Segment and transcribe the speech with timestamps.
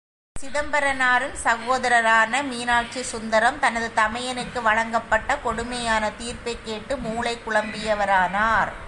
[0.39, 8.71] சிதம்பரனாரின் சகோதரரான மீனாட்சி சுந்தரம் தனது தமையனுக்கு வழங்கப்பட்ட கொடுமையான தீர்ப்பைக் கேட்டு மூளை குழம்பியவரானார்.